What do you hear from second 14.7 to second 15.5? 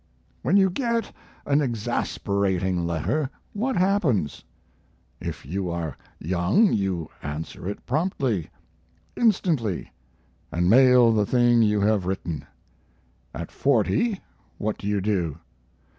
do you do?